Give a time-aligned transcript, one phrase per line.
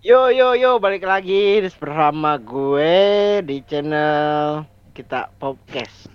[0.00, 4.64] Yo yo yo balik lagi bersama gue di channel
[4.96, 6.08] kita podcast.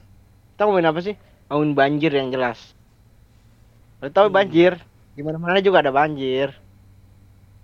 [0.53, 1.13] Kita ngomongin apa sih?
[1.53, 2.73] Ngomongin banjir yang jelas.
[4.01, 4.41] Lo tau Hmm.
[4.41, 4.81] banjir?
[5.13, 6.49] Di mana juga ada banjir.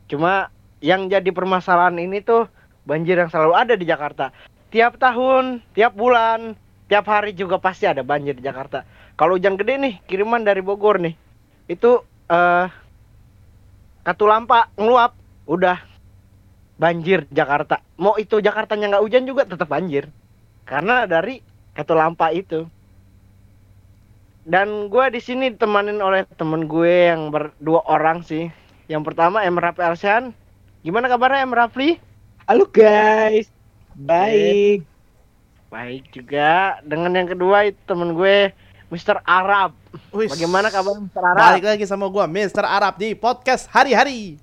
[0.06, 2.46] Cuma yang jadi permasalahan ini tuh
[2.86, 4.30] banjir yang selalu ada di Jakarta.
[4.70, 6.54] Tiap tahun, tiap bulan,
[6.86, 8.86] tiap hari juga pasti ada banjir di Jakarta.
[9.18, 11.18] Kalau hujan gede nih, kiriman dari Bogor nih.
[11.66, 12.70] Itu eh
[14.02, 15.14] Katulampa ngeluap,
[15.46, 15.78] udah
[16.82, 17.86] banjir Jakarta.
[18.02, 20.10] Mau itu Jakartanya nggak hujan juga tetap banjir.
[20.66, 21.46] Karena dari
[21.78, 22.66] Katulampa itu.
[24.42, 28.50] Dan gue di sini ditemanin oleh temen gue yang berdua orang sih.
[28.90, 30.34] Yang pertama Em Rafli Alsian.
[30.82, 31.90] Gimana kabarnya Em Rafli?
[32.50, 33.54] Halo guys,
[33.94, 34.82] baik.
[35.70, 36.82] Baik juga.
[36.82, 38.50] Dengan yang kedua itu temen gue
[38.92, 39.24] Mr.
[39.24, 39.72] Arab.
[40.12, 41.24] Wih, Bagaimana kabar Mr.
[41.24, 41.40] Arab?
[41.40, 42.68] Balik lagi sama gua Mr.
[42.68, 44.36] Arab di podcast hari-hari.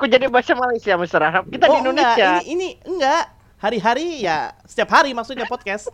[0.00, 1.20] Kok jadi bahasa Malaysia Mr.
[1.20, 1.44] Arab?
[1.52, 2.40] Kita di Oh, Indonesia.
[2.40, 3.24] Enggak, ini, ini enggak.
[3.60, 5.92] Hari-hari ya setiap hari maksudnya podcast.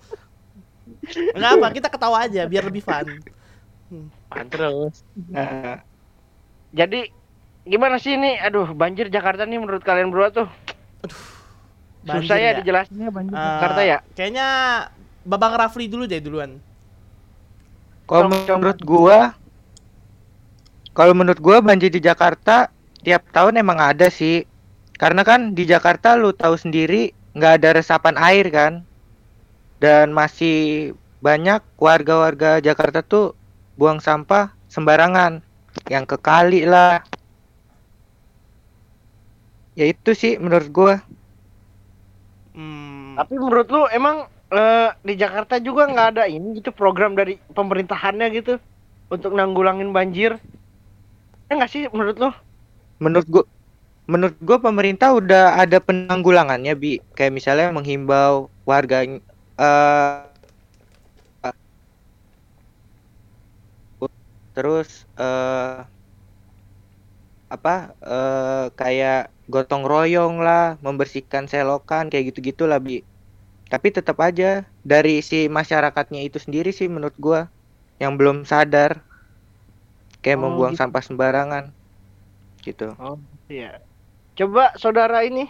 [1.34, 3.18] Enggak apa, kita ketawa aja biar lebih fun.
[4.30, 5.02] Apaan terus.
[5.26, 5.82] Nah,
[6.70, 7.10] jadi
[7.66, 8.38] gimana sih ini?
[8.38, 10.48] Aduh, banjir Jakarta nih menurut kalian berdua tuh.
[12.06, 12.62] Banjir Susah ya ya?
[12.62, 13.98] dijelasinnya banjir Eh, Jakarta ya.
[14.14, 14.46] Kayaknya
[15.26, 16.62] Babang Rafli dulu deh duluan.
[18.06, 19.34] Kalau menurut gua,
[20.94, 22.70] kalau menurut gua banjir di Jakarta
[23.06, 24.42] tiap tahun emang ada sih.
[24.98, 28.82] Karena kan di Jakarta lu tahu sendiri nggak ada resapan air kan.
[29.78, 30.90] Dan masih
[31.22, 33.38] banyak warga-warga Jakarta tuh
[33.78, 35.38] buang sampah sembarangan.
[35.86, 37.06] Yang ke kali lah.
[39.78, 40.94] Ya itu sih menurut gua.
[42.56, 47.36] Hmm, Tapi menurut lu emang eh, di Jakarta juga nggak ada ini gitu program dari
[47.52, 48.56] pemerintahannya gitu
[49.12, 50.40] untuk nanggulangin banjir?
[51.46, 52.30] Ya nggak sih menurut lu?
[53.04, 53.44] Menurut gua
[54.12, 56.92] menurut gua pemerintah udah ada penanggulangannya bi.
[57.16, 60.18] Kayak misalnya menghimbau warga eh
[64.54, 65.86] terus eh
[67.54, 73.06] apa eh kayak gotong royong lah membersihkan selokan kayak gitu gitulah bi.
[73.72, 77.40] Tapi tetap aja dari si masyarakatnya itu sendiri sih menurut gua
[78.02, 78.92] yang belum sadar.
[80.22, 80.80] Kayak Oh, membuang gitu.
[80.80, 81.64] sampah sembarangan
[82.66, 83.16] gitu Oh,
[83.46, 83.78] iya.
[84.34, 85.46] Coba saudara ini.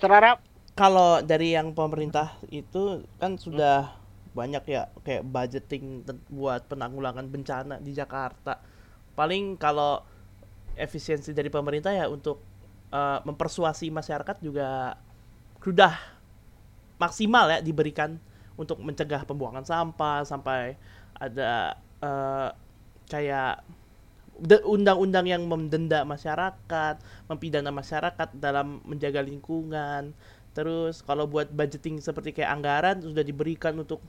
[0.00, 0.38] Arab.
[0.78, 4.00] kalau dari yang pemerintah itu kan sudah
[4.32, 8.62] banyak ya kayak budgeting buat penanggulangan bencana di Jakarta.
[9.18, 10.00] Paling kalau
[10.78, 12.40] efisiensi dari pemerintah ya untuk
[12.94, 14.96] eh, mempersuasi masyarakat juga
[15.60, 15.92] sudah
[16.96, 18.16] maksimal ya diberikan
[18.56, 20.78] untuk mencegah pembuangan sampah sampai
[21.18, 22.48] ada eh,
[23.10, 23.60] kayak
[24.64, 26.96] undang-undang yang mendenda masyarakat,
[27.28, 30.16] mempidana masyarakat dalam menjaga lingkungan.
[30.56, 34.02] Terus kalau buat budgeting seperti kayak anggaran sudah diberikan untuk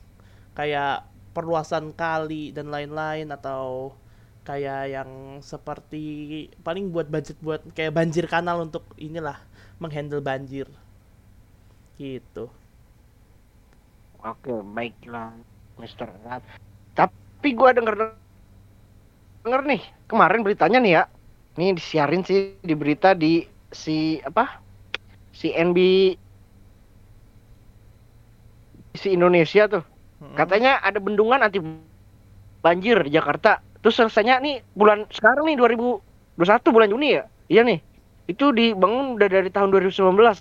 [0.56, 3.96] kayak perluasan kali dan lain-lain atau
[4.42, 9.38] kayak yang seperti paling buat budget buat kayak banjir kanal untuk inilah
[9.78, 10.66] menghandle banjir.
[11.96, 12.50] Gitu.
[14.22, 15.34] Oke, baiklah.
[15.82, 16.42] Arab.
[16.94, 18.21] Tapi gua denger
[19.42, 21.04] denger nih kemarin beritanya nih ya.
[21.58, 24.62] Nih disiarin sih di berita di si apa?
[25.32, 25.78] CNB
[28.96, 29.84] si Indonesia tuh.
[30.22, 30.36] Mm-mm.
[30.38, 31.58] Katanya ada bendungan anti
[32.62, 33.58] banjir di Jakarta.
[33.82, 37.24] Terus selesainya nih bulan sekarang nih 2021 bulan Juni ya.
[37.50, 37.80] Iya nih.
[38.30, 40.38] Itu dibangun udah dari tahun 2019.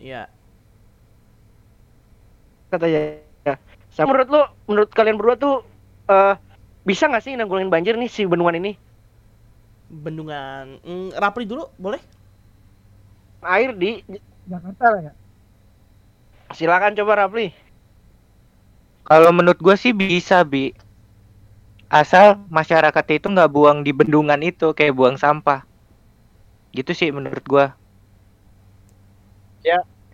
[0.00, 0.30] Iya.
[2.70, 3.18] katanya.
[3.44, 3.54] Ya.
[3.90, 5.66] Sama menurut lu, menurut kalian berdua tuh
[6.10, 6.34] eh
[6.82, 8.72] bisa nggak sih nanggulangin banjir nih si bendungan ini?
[9.90, 12.02] Bendungan mm, Rapli dulu boleh?
[13.40, 14.02] Air di
[14.50, 15.12] Jakarta lah ya.
[16.50, 17.54] Silakan coba Rapli.
[19.06, 20.74] Kalau menurut gua sih bisa, Bi.
[21.90, 25.66] Asal masyarakatnya itu nggak buang di bendungan itu, kayak buang sampah.
[26.70, 27.74] Gitu sih menurut gua.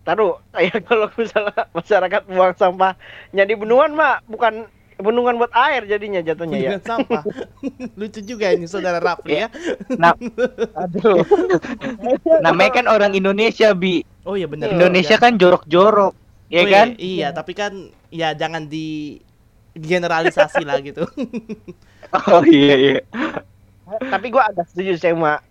[0.06, 0.38] Taruh,
[0.70, 6.58] ya kalau misalnya masyarakat buang sampahnya di bendungan mah bukan bendungan buat air jadinya jatuhnya
[6.58, 6.70] ya.
[6.80, 7.22] Sampah.
[8.00, 9.48] Lucu juga ini saudara Rapli ya.
[9.96, 10.16] Nah,
[10.80, 11.20] Aduh.
[12.40, 14.00] namanya kan orang Indonesia, Bi.
[14.24, 14.72] Oh iya benar.
[14.72, 16.12] Indonesia kan jorok-jorok,
[16.48, 16.88] ya Oh, kan?
[16.96, 17.72] Iya, iya, tapi kan
[18.08, 19.20] ya jangan di
[19.76, 21.04] generalisasi lah gitu.
[22.30, 22.96] Oh iya iya.
[23.98, 25.42] Tapi gua agak setuju sama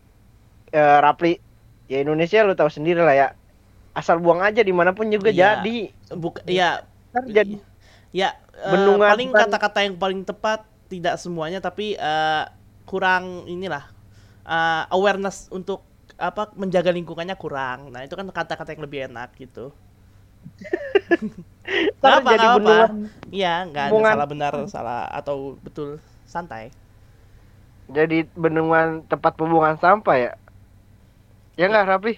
[0.71, 1.35] eh, Rapli.
[1.85, 3.27] Ya Indonesia lu tahu sendiri lah ya.
[3.91, 5.59] Asal buang aja di mana pun juga Iya.
[5.61, 5.91] jadi.
[6.15, 6.79] Buka, ya
[7.11, 7.55] Ntar jadi
[8.15, 12.43] ya Bendungan paling kata-kata yang paling tepat tidak semuanya tapi eh,
[12.87, 13.83] kurang inilah
[14.45, 15.81] uh, awareness untuk
[16.15, 17.91] apa menjaga lingkungannya kurang.
[17.91, 19.73] Nah, itu kan kata-kata yang lebih enak gitu.
[21.99, 23.09] Kenapa, jadi bendungan.
[23.33, 26.71] Iya, nggak ada salah benar, salah atau betul santai.
[27.85, 30.33] jadi bendungan tempat pembuangan sampah ya?
[31.53, 32.13] Ya nggak Rapi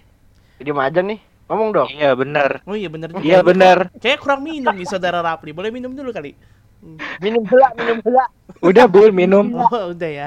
[0.58, 2.60] jadi aja nih ngomong dong Iya benar.
[2.62, 3.08] Oh iya benar.
[3.18, 3.88] Iya benar.
[3.96, 5.50] Kayak kurang minum nih saudara Rapli.
[5.50, 6.32] Boleh minum dulu kali.
[7.18, 8.22] minum pula minum pula
[8.60, 9.50] Udah bul minum.
[9.58, 10.26] Oh, udah ya.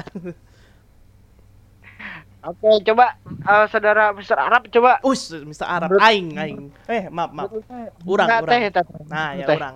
[2.42, 5.64] oke coba eh, saudara Mister Arab coba Us, Mr.
[5.64, 5.88] Arab.
[6.02, 6.60] Aing, aing.
[6.86, 7.50] Eh, maaf, maaf.
[8.04, 8.62] Urang, urang.
[9.06, 9.56] Nah, ya Teh.
[9.56, 9.76] orang.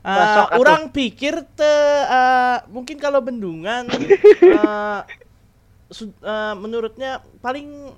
[0.00, 0.60] Masuk Eh, atuh.
[0.62, 1.74] orang pikir te
[2.06, 3.90] eh, mungkin kalau bendungan
[5.90, 7.90] su- eh, menurutnya paling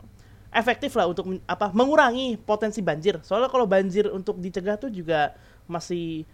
[0.53, 3.21] efektif lah untuk apa mengurangi potensi banjir.
[3.25, 5.37] Soalnya kalau banjir untuk dicegah tuh juga
[5.69, 6.25] masih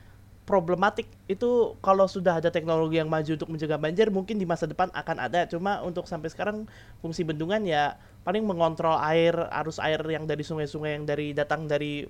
[0.44, 1.08] problematik.
[1.26, 5.16] Itu kalau sudah ada teknologi yang maju untuk mencegah banjir mungkin di masa depan akan
[5.18, 5.48] ada.
[5.50, 6.68] Cuma untuk sampai sekarang
[7.02, 12.06] fungsi bendungan ya paling mengontrol air, arus air yang dari sungai-sungai yang dari datang dari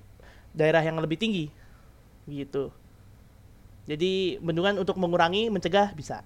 [0.53, 1.45] daerah yang lebih tinggi.
[2.29, 2.71] Gitu.
[3.85, 6.25] Jadi bendungan untuk mengurangi, mencegah bisa.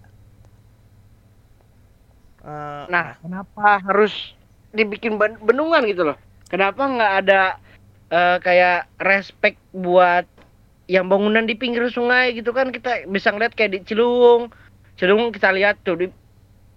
[2.43, 4.13] Eh, Nah, kenapa harus
[4.74, 6.18] dibikin ben- bendungan gitu loh?
[6.50, 7.42] Kenapa nggak ada
[8.13, 10.25] eh, kayak respect buat
[10.89, 14.50] yang bangunan di pinggir sungai gitu kan kita bisa ngeliat kayak di Ciliwung.
[14.98, 16.07] Ciliwung kita lihat tuh di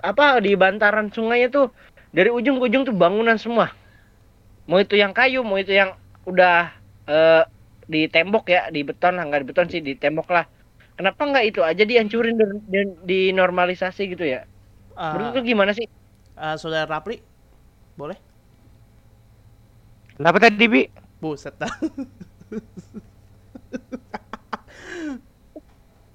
[0.03, 1.67] apa di bantaran sungainya tuh
[2.13, 3.73] dari ujung ke ujung tuh bangunan semua.
[4.69, 5.91] Mau itu yang kayu, mau itu yang
[6.31, 6.71] udah
[7.11, 7.43] eh,
[7.93, 10.45] di tembok ya, di beton, nggak di beton sih, di tembok lah.
[10.95, 12.51] Kenapa nggak itu aja dihancurin dan
[13.03, 14.41] dinormalisasi gitu ya?
[14.97, 15.87] eh, Menurut lu gimana sih?
[16.39, 17.17] eh, saudara Rapli,
[17.99, 18.19] boleh?
[20.17, 20.83] Kenapa tadi bi?
[21.23, 21.73] Buset dah.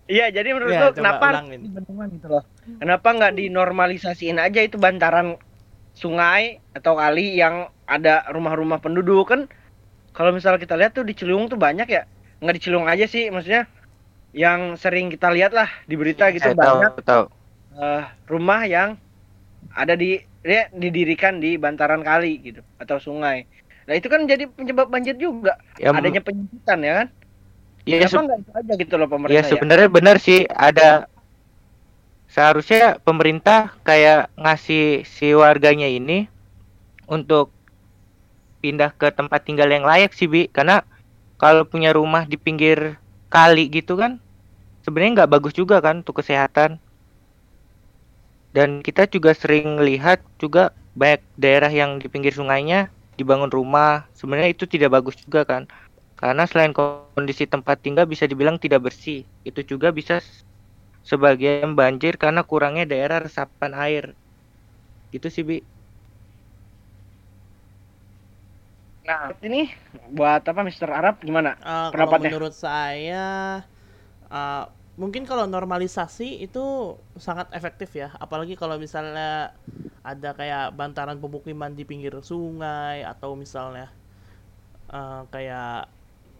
[0.08, 1.28] Iya, jadi menurut Ya, lu coba kenapa
[2.16, 2.44] gitu loh?
[2.80, 5.36] Kenapa nggak dinormalisasiin aja itu bantaran
[5.92, 9.42] sungai atau kali yang ada rumah-rumah penduduk kan?
[10.16, 12.08] Kalau misalnya kita lihat tuh di Ciliwung tuh banyak ya,
[12.40, 13.68] nggak di Ciliwung aja sih, maksudnya
[14.32, 17.24] yang sering kita lihat lah di berita gitu Saya tahu banyak tahu.
[17.76, 18.90] eh, rumah yang
[19.82, 20.06] ada di
[20.54, 23.38] ya, didirikan di bantaran kali gitu atau sungai.
[23.88, 27.08] Nah itu kan jadi penyebab banjir juga, Ya, adanya penyempitan ya kan?
[27.86, 29.62] ya, Kenapa se- nggak itu aja gitu loh ya pemerintah ya?
[29.62, 31.08] sebenarnya benar sih ada
[32.34, 34.84] seharusnya pemerintah kayak ngasih
[35.16, 36.18] si warganya ini
[37.16, 37.46] untuk
[38.62, 40.82] pindah ke tempat tinggal yang layak sih bi karena
[41.42, 42.98] kalau punya rumah di pinggir
[43.30, 44.12] kali gitu kan
[44.86, 46.72] sebenarnya nggak bagus juga kan untuk kesehatan
[48.56, 52.90] dan kita juga sering lihat juga banyak daerah yang di pinggir sungainya
[53.20, 54.08] dibangun rumah.
[54.18, 55.64] Sebenarnya itu tidak bagus juga kan.
[56.20, 59.26] Karena selain kondisi tempat tinggal bisa dibilang tidak bersih.
[59.46, 60.20] Itu juga bisa
[61.10, 64.06] sebagian banjir karena kurangnya daerah resapan air.
[65.14, 65.58] Gitu sih bi.
[69.08, 69.72] Nah ini
[70.18, 71.16] buat apa Mister Arab?
[71.24, 71.56] Gimana?
[71.64, 72.20] Kalau Pendapatnya?
[72.22, 73.26] menurut saya
[74.32, 74.64] eh,
[74.98, 78.10] mungkin kalau normalisasi itu sangat efektif ya.
[78.18, 79.54] Apalagi kalau misalnya
[80.02, 83.94] ada kayak bantaran pemukiman di pinggir sungai atau misalnya
[84.90, 85.86] eh, kayak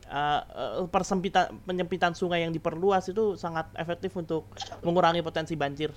[0.10, 0.42] eh,
[0.90, 4.50] persempitan penyempitan sungai yang diperluas itu sangat efektif untuk
[4.82, 5.94] mengurangi potensi banjir.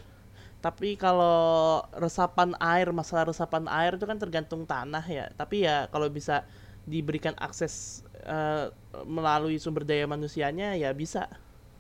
[0.61, 5.33] Tapi kalau resapan air masalah resapan air itu kan tergantung tanah ya.
[5.33, 6.45] Tapi ya kalau bisa
[6.85, 8.69] diberikan akses eh,
[9.09, 11.25] melalui sumber daya manusianya ya bisa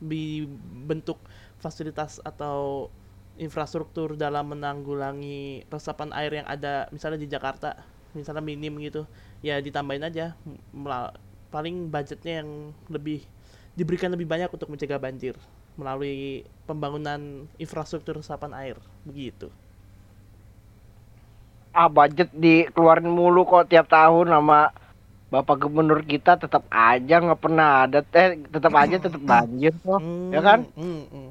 [0.00, 1.20] dibentuk
[1.60, 2.88] fasilitas atau
[3.40, 7.72] infrastruktur dalam menanggulangi resapan air yang ada misalnya di Jakarta
[8.12, 9.06] misalnya minim gitu
[9.40, 10.36] ya ditambahin aja.
[11.50, 13.24] Paling budgetnya yang lebih
[13.74, 15.38] diberikan lebih banyak untuk mencegah banjir
[15.78, 18.76] melalui pembangunan infrastruktur resapan air
[19.06, 19.48] begitu.
[21.70, 24.74] Ah budget dikeluarin mulu kok tiap tahun sama
[25.30, 30.02] Bapak Gubernur kita tetap aja nggak pernah ada eh tetap aja tetap banjir kok.
[30.34, 30.66] ya kan?
[30.74, 31.30] Hmm, hmm.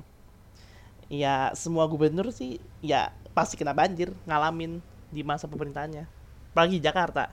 [1.11, 4.79] Ya semua gubernur sih ya pasti kena banjir ngalamin
[5.11, 6.07] di masa pemerintahannya.
[6.55, 7.27] Apalagi Jakarta.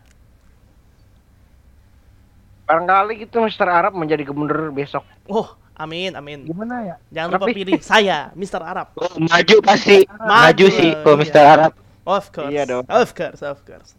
[2.66, 5.06] Barangkali gitu Mister Arab menjadi gubernur besok.
[5.30, 6.50] Oh, amin, amin.
[6.50, 6.96] Gimana ya?
[7.14, 8.58] Jangan lupa Tapi- pilih saya, Mr.
[8.58, 8.90] Arab.
[8.98, 11.22] Oh, maju pasti maju sih lah, kalau iya.
[11.22, 11.72] Mister Arab
[12.06, 12.50] Of course.
[12.50, 12.84] Iya dong.
[12.90, 13.94] Of course, of course.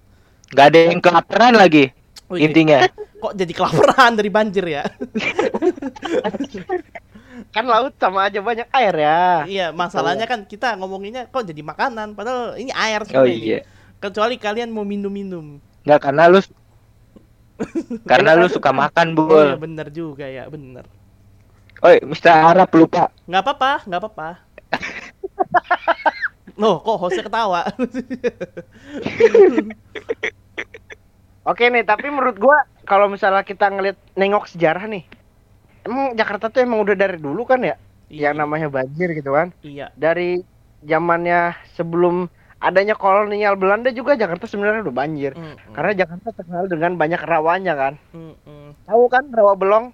[0.47, 1.91] nggak ada yang kelaparan lagi
[2.27, 2.51] Oh, iya.
[2.51, 2.77] intinya
[3.17, 4.83] Kok jadi kelaparan dari banjir ya?
[7.53, 9.19] Kan laut sama aja banyak air ya.
[9.45, 13.49] iya, masalahnya kan kita ngomonginnya kok jadi makanan, padahal ini air oh sebenarnya ini.
[13.53, 13.59] iya
[14.01, 15.57] Kecuali kalian mau minum-minum.
[15.85, 16.39] nggak karena lu
[18.09, 20.85] karena lu suka makan Oh, iya, bener juga ya, bener.
[21.81, 24.29] Oi Mister Arab lupa Nggak apa-apa, nggak apa-apa.
[26.61, 27.61] Loh, kok hostnya ketawa?
[31.47, 35.03] Oke nih, tapi menurut gua kalau misalnya kita ngeliat nengok sejarah nih,
[35.87, 37.75] emang Jakarta tuh emang udah dari dulu kan ya,
[38.11, 39.47] yang namanya banjir gitu kan.
[39.63, 39.87] Iya.
[39.95, 40.43] Dari
[40.83, 42.27] zamannya sebelum
[42.59, 45.31] adanya kolonial Belanda juga Jakarta sebenarnya udah banjir.
[45.37, 47.93] Mm, mm, Karena Jakarta terkenal dengan banyak rawanya kan.
[48.11, 48.69] mm, mm.
[48.87, 49.85] Tahu kan rawa belong?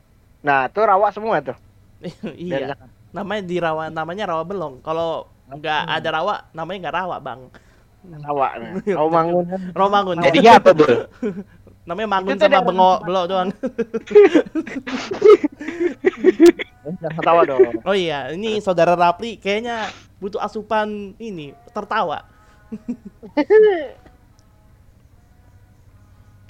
[0.41, 1.57] Nah, tuh rawa semua tuh.
[2.39, 2.75] iya.
[3.13, 4.81] Namanya di rawa, namanya rawa belong.
[4.81, 5.95] Kalau nggak Hmm.
[5.95, 7.41] ada rawa, namanya nggak rawa, bang.
[8.03, 8.47] Rawa.
[8.59, 8.83] Nah.
[8.83, 9.61] Rawa Mangun kan.
[9.71, 10.17] Rawa mangun.
[10.19, 11.07] Jadinya apa, Bul?
[11.83, 13.51] namanya mangun Itu sama bengok belok doang.
[16.83, 17.59] Jangan ketawa dong.
[17.83, 19.91] Oh iya, ini saudara Rapli kayaknya
[20.23, 22.23] butuh asupan ini tertawa.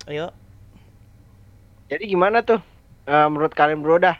[0.04, 0.36] Ayo,
[1.88, 2.60] Jadi gimana tuh
[3.08, 4.20] eh, menurut kalian bro dah?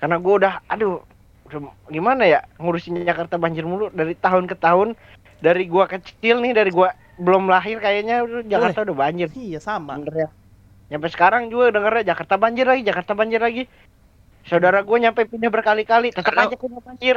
[0.00, 1.04] Karena gua udah, aduh,
[1.44, 4.96] udah gimana ya ngurusin Jakarta banjir mulu dari tahun ke tahun.
[5.40, 9.28] Dari gua kecil nih, dari gua belum lahir kayaknya udah Jakarta udah banjir.
[9.36, 9.96] iya sama.
[10.00, 10.28] Bener ya.
[10.90, 13.64] Nyampe sekarang juga dengernya Jakarta banjir lagi, Jakarta banjir lagi.
[14.42, 17.16] Saudara gue nyampe pindah berkali-kali, tetap Karena- aja kena banjir.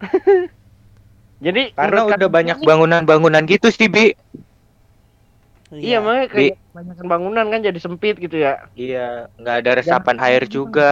[1.44, 4.14] Jadi Karena udah banyak bangunan-bangunan gitu sih, Bi.
[5.72, 8.68] Iya, makanya kayak banyak bangunan kan jadi sempit gitu ya.
[8.76, 10.52] Iya, nggak ada resapan Jakarta air juga.
[10.52, 10.90] juga.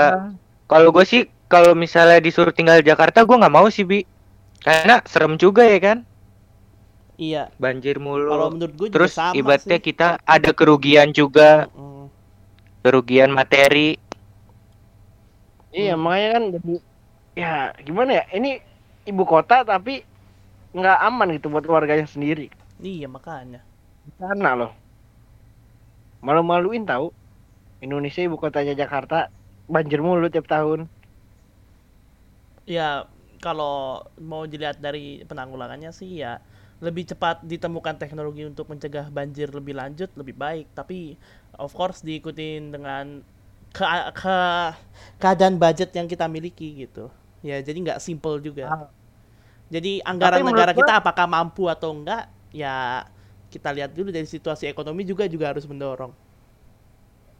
[0.67, 4.03] Kalau gue sih, kalau misalnya disuruh tinggal di Jakarta, gue nggak mau sih, Bi.
[4.61, 5.99] Karena serem juga ya kan,
[7.21, 7.53] Iya.
[7.61, 7.97] banjir
[8.29, 8.51] Kalau mulu.
[8.53, 9.81] menurut gue juga Terus sama ibaratnya sih.
[9.89, 12.11] kita ada kerugian juga, Mm,
[12.85, 13.97] kerugian materi.
[15.79, 16.03] Iya, Hmm.
[16.05, 16.73] makanya kan jadi
[17.43, 17.49] ya
[17.87, 18.25] gimana ya?
[18.39, 18.49] Ini
[19.11, 19.93] ibu kota tapi
[20.77, 22.47] nggak aman gitu buat warganya sendiri.
[22.91, 23.61] Iya makanya.
[24.05, 24.73] Di sana loh.
[26.27, 27.07] Malu-maluin tahu.
[27.85, 29.17] Indonesia ibu kotanya Jakarta
[29.75, 30.81] banjir mulu tiap tahun.
[32.67, 33.09] Ya
[33.41, 36.39] kalau mau dilihat dari penanggulangannya sih ya
[36.81, 40.69] lebih cepat ditemukan teknologi untuk mencegah banjir lebih lanjut lebih baik.
[40.77, 41.17] Tapi
[41.57, 43.21] of course diikutin dengan
[43.73, 43.85] ke,
[44.17, 44.37] ke
[45.21, 47.09] keadaan budget yang kita miliki gitu.
[47.41, 48.69] Ya jadi nggak simple juga.
[48.69, 48.89] Ah.
[49.71, 53.07] Jadi anggaran negara kita apakah mampu atau enggak ya
[53.53, 56.13] kita lihat dulu dari situasi ekonomi juga juga harus mendorong.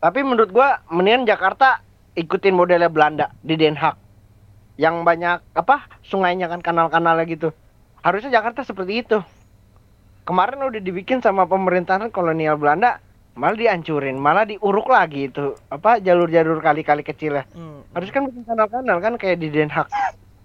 [0.01, 1.85] Tapi menurut gua mendingan Jakarta
[2.17, 4.10] ikutin modelnya Belanda di Den Haag.
[4.81, 5.85] Yang banyak apa?
[6.01, 7.53] Sungainya kan kanal-kanalnya gitu.
[8.01, 9.21] Harusnya Jakarta seperti itu.
[10.25, 12.97] Kemarin udah dibikin sama pemerintahan kolonial Belanda,
[13.37, 17.45] malah dihancurin, malah diuruk lagi itu apa jalur-jalur kali-kali kecilnya.
[17.53, 17.85] Hmm.
[17.93, 19.89] Harus kan bikin kanal-kanal kan kayak di Den Haag.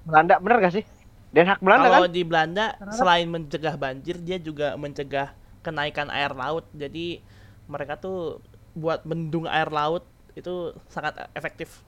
[0.04, 0.84] Belanda bener gak sih?
[1.32, 2.12] Den Haag Belanda Kalau kan?
[2.12, 5.32] di Belanda selain mencegah banjir dia juga mencegah
[5.63, 6.68] kenaikan air laut.
[6.75, 7.24] Jadi
[7.72, 8.44] mereka tuh
[8.75, 10.04] buat bendung air laut
[10.36, 11.80] itu sangat efektif.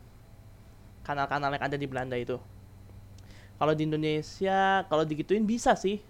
[1.07, 2.35] Kanal-kanal yang ada di Belanda itu.
[3.57, 6.03] Kalau di Indonesia kalau digituin bisa sih.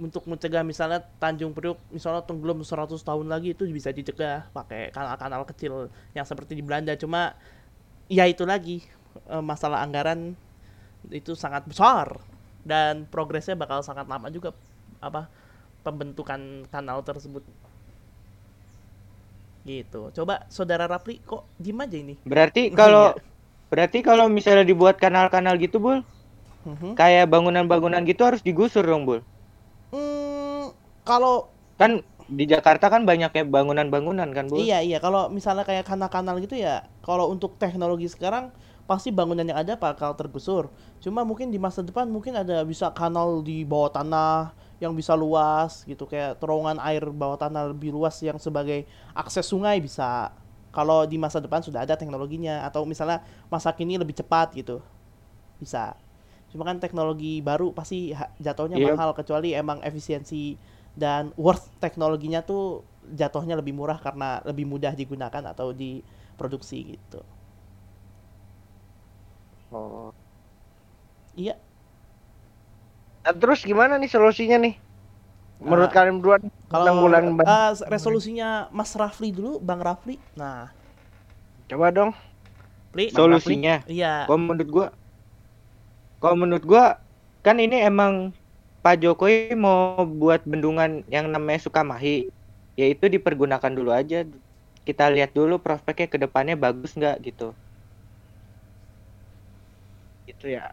[0.00, 5.44] Untuk mencegah misalnya Tanjung Priuk misalnya tenggelam 100 tahun lagi itu bisa dicegah pakai kanal-kanal
[5.44, 6.96] kecil yang seperti di Belanda.
[6.96, 7.36] Cuma
[8.08, 8.80] ya itu lagi
[9.28, 10.34] eh, masalah anggaran
[11.12, 12.16] itu sangat besar
[12.64, 14.56] dan progresnya bakal sangat lama juga
[15.04, 15.28] apa
[15.84, 17.44] pembentukan kanal tersebut.
[19.68, 20.00] Gitu.
[20.16, 22.16] Coba saudara Rapli kok diem aja ini?
[22.24, 23.30] Berarti kalau Iya.
[23.70, 25.98] Berarti kalau misalnya dibuat kanal-kanal gitu, Bul,
[26.66, 26.94] Mhm.
[27.00, 29.20] kayak bangunan-bangunan gitu harus digusur dong, Bul.
[29.90, 30.70] Hmm,
[31.06, 31.50] kalau
[31.80, 31.92] Kan
[32.38, 34.68] di Jakarta kan banyak ya bangunan-bangunan kan, Bul.
[34.68, 38.50] iya iya kalau misalnya kayak kanal-kanal gitu ya kalau untuk teknologi sekarang
[38.88, 43.40] pasti bangunan yang ada bakal tergusur cuma mungkin di masa depan mungkin ada bisa kanal
[43.46, 44.50] di bawah tanah
[44.82, 48.84] yang bisa luas gitu kayak terowongan air bawah tanah lebih luas yang sebagai
[49.14, 50.34] akses sungai bisa
[50.74, 53.22] kalau di masa depan sudah ada teknologinya atau misalnya
[53.52, 54.82] masa kini lebih cepat gitu
[55.60, 55.94] bisa
[56.50, 58.10] cuma kan teknologi baru pasti
[58.42, 58.82] jatuhnya Iya.
[58.82, 60.58] mahal kecuali emang efisiensi
[60.98, 67.22] dan worth teknologinya tuh jatuhnya lebih murah karena lebih mudah digunakan atau diproduksi gitu
[69.72, 70.12] Oh.
[71.34, 71.56] iya
[73.24, 74.74] Nah, terus gimana nih solusinya nih?
[75.68, 76.36] Menurut Ah, kalian berdua
[76.72, 76.96] kalau
[77.38, 77.56] banjir.
[77.56, 80.72] eh, resolusinya Mas Rafli dulu Bang Rafli nah
[81.68, 82.12] Coba dong.
[82.92, 83.74] Pli Solusinya.
[83.90, 84.86] iya Kalau menurut gua
[86.20, 86.84] kalau menurut gua
[87.44, 88.32] kan ini emang
[88.84, 92.28] Pak Jokowi mau buat bendungan yang namanya Sukamahi.
[92.80, 94.24] Yaitu dipergunakan dulu aja.
[94.86, 97.52] Kita lihat dulu prospeknya ke depannya bagus nggak gitu.
[100.28, 100.72] Gitu ya.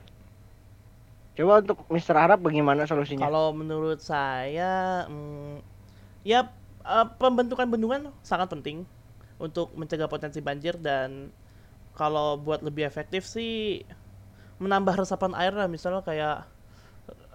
[1.38, 2.17] Coba untuk Mr.
[2.17, 3.29] Arab bagaimana solusinya?
[3.29, 5.62] Kalau menurut saya, mm,
[6.25, 6.50] ya
[6.82, 8.89] eh, pembentukan bendungan sangat penting
[9.38, 11.29] untuk mencegah potensi banjir dan
[11.94, 13.86] kalau buat lebih efektif sih
[14.58, 16.50] menambah resapan air lah misalnya kayak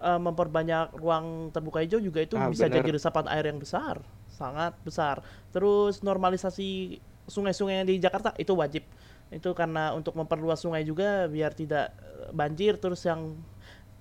[0.02, 2.82] eh, memperbanyak ruang terbuka hijau juga itu Ah, bisa bener.
[2.82, 5.22] jadi resapan air yang besar, sangat besar.
[5.54, 6.98] Terus normalisasi
[7.30, 8.82] sungai-sungai di Jakarta itu wajib.
[9.30, 13.38] Itu karena untuk memperluas sungai juga biar tidak eh, banjir terus yang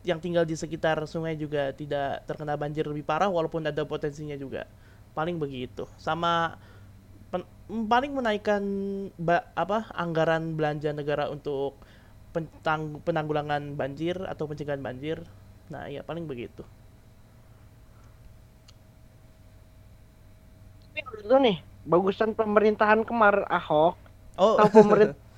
[0.10, 4.66] yang tinggal di sekitar sungai juga tidak terkena banjir lebih parah walaupun ada potensinya juga.
[5.18, 5.86] Paling begitu.
[6.00, 6.58] Sama
[7.32, 8.64] pen- paling menaikkan
[9.20, 11.78] ba- apa anggaran belanja negara untuk
[12.36, 15.22] pentang- penanggulangan banjir atau pencegahan banjir.
[15.74, 16.64] Nah, ya paling begitu.
[21.30, 23.96] Lu nih, bagusan pemerintahan kemarin Ahok
[24.38, 25.16] Oh, atau pemerintah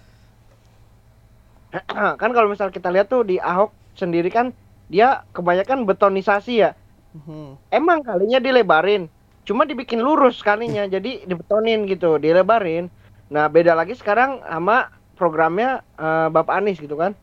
[2.22, 4.52] kan kalau misal kita lihat tuh di Ahok sendiri kan
[4.90, 6.72] dia kebanyakan betonisasi ya.
[7.14, 7.58] Mhm.
[7.70, 9.06] Emang kalinya dilebarin,
[9.46, 12.90] cuma dibikin lurus kalinya, jadi dibetonin gitu, dilebarin.
[13.30, 17.14] Nah beda lagi sekarang sama programnya eh, Bapak Anies gitu kan,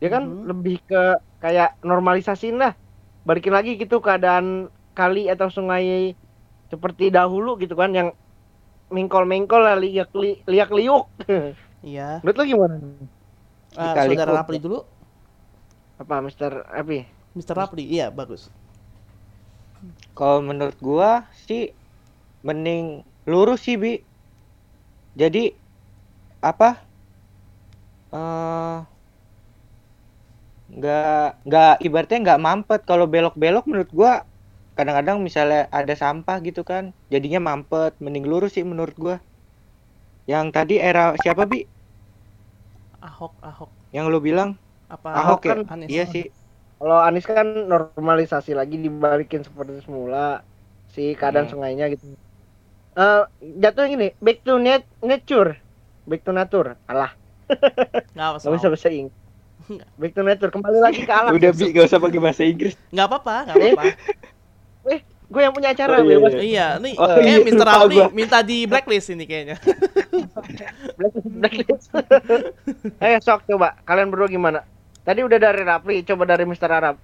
[0.00, 0.48] dia kan Mhm.
[0.48, 1.02] lebih ke
[1.44, 2.72] kayak normalisasiin lah,
[3.28, 6.16] balikin lagi gitu keadaan kali atau sungai
[6.72, 8.08] seperti dahulu gitu kan, yang
[8.92, 11.04] mingkol-mingkol lah, liak li, liak liuk.
[11.84, 12.24] Iya.
[12.24, 12.74] Menurut lu gimana?
[13.76, 14.40] Ah, Dikali saudara.
[14.40, 14.78] Rapli dulu.
[16.04, 17.08] Apa Mister Api?
[17.32, 17.56] Mr.
[17.56, 18.52] Rapli, iya bagus.
[20.12, 21.72] Kalau menurut gua sih
[22.44, 23.96] mending lurus sih bi.
[25.16, 25.48] Jadi
[26.44, 26.76] apa?
[28.14, 28.78] eh
[30.78, 34.12] nggak nggak ibaratnya nggak mampet kalau belok-belok menurut gua
[34.76, 39.16] kadang-kadang misalnya ada sampah gitu kan jadinya mampet mending lurus sih menurut gua
[40.24, 41.60] yang tadi era siapa bi
[43.04, 43.70] Ahok, Ahok.
[43.94, 44.56] yang lu bilang
[44.86, 45.88] Apa Ahok ya kan Anies.
[45.88, 46.24] iya sih
[46.76, 50.44] Kalau Anies kan normalisasi lagi dibalikin seperti semula
[50.86, 51.52] si keadaan Hmm.
[51.56, 52.04] sungainya gitu.
[52.94, 53.22] Eh
[53.58, 55.58] jatuh gini, back to net nature.
[56.04, 56.76] Back to nature.
[56.84, 57.10] Alah,
[58.14, 59.16] Nggak nggak bisa bahasa Inggris.
[59.96, 61.32] Back to nature, kembali lagi ke alam.
[61.32, 63.84] udah bi gak usah pakai bahasa Inggris Nggak apa-apa, nggak apa-apa.
[65.24, 66.32] Gue yang punya acara, Oh, iya, bebas.
[66.36, 67.56] iya, nih Oh, kayak iya, Mr.
[67.58, 68.06] lupa Rapli gua.
[68.12, 69.56] minta di blacklist ini kayaknya.
[70.98, 71.86] Blacklist, blacklist.
[73.00, 74.60] Ayo sok coba, kalian berdua gimana?
[75.04, 76.96] Tadi udah dari Rapli, coba dari Mister Arab.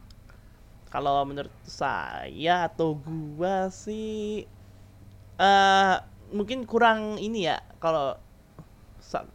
[0.90, 4.42] Kalau menurut saya atau gua sih
[5.40, 5.94] eh
[6.34, 8.16] mungkin kurang ini ya kalau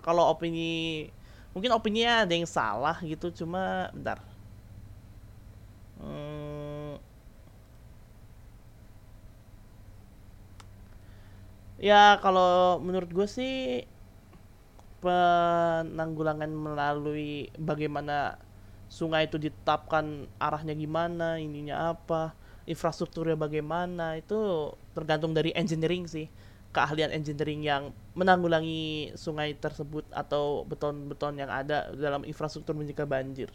[0.05, 1.05] kalau opini
[1.53, 4.19] mungkin opininya ada yang salah gitu cuma bentar.
[5.99, 6.99] Hmm,
[11.79, 13.55] ya kalau menurut gue sih
[15.03, 18.39] penanggulangan melalui bagaimana
[18.95, 22.31] sungai itu ditetapkan arahnya gimana, ininya apa,
[22.63, 26.31] infrastrukturnya bagaimana, itu tergantung dari engineering sih.
[26.71, 27.83] Keahlian engineering yang
[28.15, 33.51] menanggulangi sungai tersebut atau beton-beton yang ada dalam infrastruktur mencegah banjir.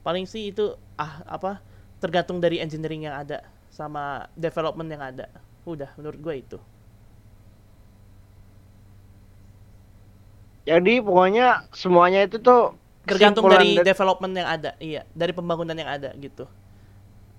[0.00, 1.60] Paling sih itu ah apa
[2.00, 5.28] tergantung dari engineering yang ada sama development yang ada.
[5.68, 6.58] Udah menurut gue itu.
[10.68, 12.76] Jadi pokoknya semuanya itu tuh
[13.08, 16.44] tergantung dari dari- development yang ada iya dari pembangunan yang ada gitu.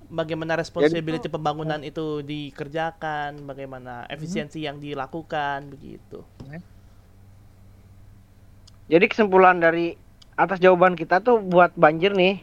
[0.10, 6.25] Bagaimana responsibility pembangunan itu dikerjakan bagaimana efisiensi yang dilakukan begitu.
[8.89, 9.93] Jadi kesimpulan dari
[10.34, 12.41] atas jawaban kita tuh buat banjir nih.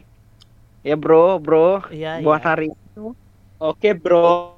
[0.87, 2.47] Ya bro, bro, iya buat iya.
[2.47, 3.11] hari itu
[3.59, 4.55] oke bro.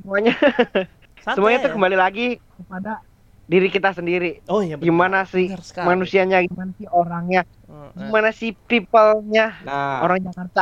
[0.00, 0.32] Semuanya.
[1.20, 1.74] Santai semuanya tuh ya.
[1.76, 3.04] kembali lagi kepada
[3.52, 4.26] diri kita sendiri.
[4.52, 4.86] oh iya benar.
[4.86, 7.94] Gimana sih Benar manusianya, gimana sih orangnya, Heeh.
[8.06, 10.60] gimana sih people-nya nah orang Jakarta.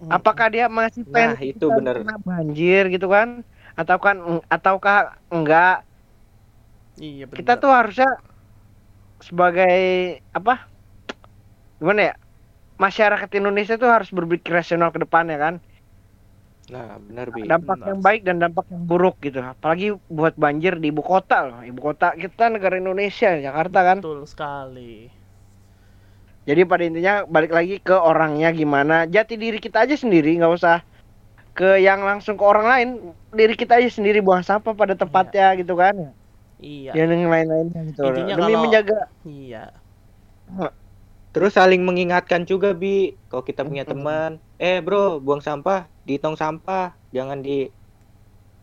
[0.00, 0.08] Mm.
[0.16, 1.96] Apakah dia masih Nah, pengen itu bener.
[2.00, 3.28] kena banjir gitu kan?
[3.78, 4.16] Atau kan
[4.54, 4.96] ataukah
[5.34, 5.86] enggak?
[6.96, 7.38] iya benar.
[7.38, 8.08] Kita tuh harusnya
[9.20, 9.70] sebagai
[10.36, 10.70] apa?
[11.80, 12.12] Gimana ya?
[12.84, 15.54] Masyarakat Indonesia tuh harus berpikir rasional ke depannya kan?
[16.70, 17.44] Nah benar bi.
[17.44, 17.88] Dampak Benar.
[17.90, 19.42] yang baik dan dampak yang buruk gitu.
[19.42, 21.60] Apalagi buat banjir di ibu kota loh.
[21.60, 23.98] Ibu kota kita negara Indonesia Jakarta kan?
[23.98, 25.10] Betul sekali.
[26.48, 29.04] Jadi pada intinya balik lagi ke orangnya gimana.
[29.04, 30.80] Jati diri kita aja sendiri nggak usah
[31.52, 32.88] ke yang langsung ke orang lain.
[33.34, 36.14] Diri kita aja sendiri buang sampah pada tempatnya gitu kan?
[36.62, 36.96] Iya.
[36.96, 38.02] Ya yang lain-lainnya gitu.
[38.06, 39.74] Intinya demi kalau- menjaga iya
[41.32, 42.88] Terus saling mengingatkan juga bi,
[43.30, 43.90] kalau kita punya Mm-mm.
[43.90, 47.50] teman, eh bro, buang sampah di tong sampah, jangan di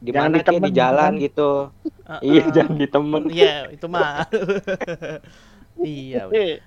[0.05, 1.41] di Jangan mana di di jalan gitu.
[2.07, 2.21] Heeh.
[2.25, 3.23] Iya, jangan di temen.
[3.31, 4.25] iya itu mah
[5.85, 6.19] iya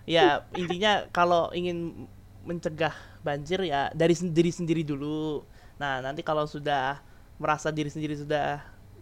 [0.07, 2.07] ya intinya kalau ingin
[2.47, 5.45] mencegah banjir ya dari sendiri sendiri dulu
[5.81, 7.01] nah nanti kalau sudah
[7.41, 8.61] merasa diri sendiri sudah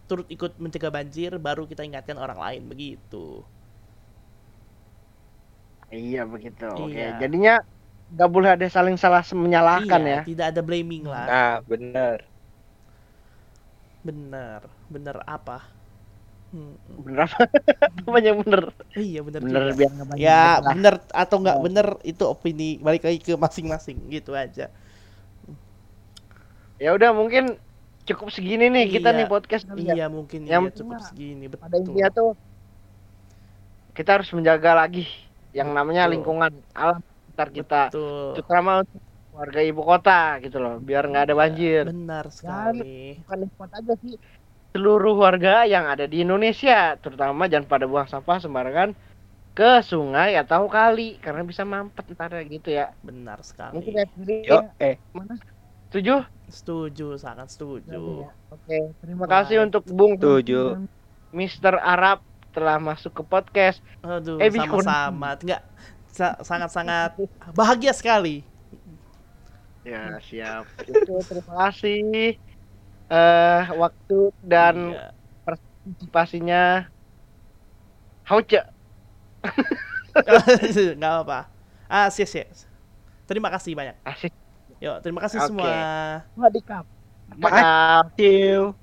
[0.09, 3.43] turut ikut mencegah banjir baru kita ingatkan orang lain begitu
[5.91, 7.17] iya begitu oke Iya.
[7.17, 7.53] jadinya
[8.09, 10.21] nggak boleh ada saling salah menyalahkan Iya, ya.
[10.25, 11.25] tidak ada blaming lah.
[11.29, 12.17] Nah, bener.
[13.99, 15.61] Bener, bener apa?
[16.49, 16.73] Hmm,
[17.05, 18.17] Bener apa?
[18.17, 18.63] Yang bener?
[18.95, 19.77] Iya bener, Bener juga.
[19.77, 20.65] biar nggak banyak Ya masalah.
[20.73, 21.61] bener atau nggak Oh.
[21.61, 24.73] bener itu opini balik lagi ke masing-masing gitu aja.
[26.79, 27.59] Ya udah mungkin
[28.07, 29.17] cukup segini nih kita Iya.
[29.21, 29.93] nih podcast ya.
[29.93, 31.61] Iya mungkin Yang iya cukup segini betul.
[31.61, 32.29] Pada intinya tuh
[33.93, 35.05] kita harus menjaga lagi
[35.55, 36.13] yang namanya Betul.
[36.17, 38.29] lingkungan alam sekitar kita, Betul.
[38.37, 41.83] terutama untuk warga ibu kota gitu loh, biar nggak ada banjir.
[41.89, 43.19] Benar sekali.
[43.23, 44.15] Bukan ibu kota aja sih,
[44.73, 48.89] seluruh warga yang ada di Indonesia, terutama jangan pada buang sampah sembarangan
[49.57, 52.85] ke sungai atau kali karena bisa mampet ntar ya gitu ya.
[53.03, 53.99] Benar Mungkin sekali.
[53.99, 54.95] ya sendiri Yo, eh.
[55.11, 55.35] mana?
[55.89, 56.23] Setuju?
[56.49, 58.29] Setuju, sangat setuju.
[58.49, 60.61] Oke, terima kasih untuk Bung Setuju.
[60.77, 60.83] dan
[61.33, 61.77] Mr.
[61.77, 63.79] Arab telah masuk ke podcast.
[64.01, 65.37] Aduh, Eh, sama-sama.
[65.37, 65.61] Enggak
[66.09, 67.15] sa- sangat-sangat
[67.53, 68.41] bahagia sekali.
[69.85, 70.67] Ya, siap.
[70.83, 72.35] Itu terima kasih
[73.09, 75.05] eh waktu dan Iya.
[75.47, 76.63] partisipasinya
[78.29, 78.61] Hauce.
[80.99, 81.49] nggak apa.
[81.89, 82.69] Ah, yes, yes.
[83.25, 83.97] Terima kasih banyak.
[84.05, 84.33] Asik.
[84.77, 85.47] Yuk, terima kasih Oke.
[85.49, 85.73] semua.
[86.37, 86.85] Wadikap.
[87.37, 88.78] Maaf.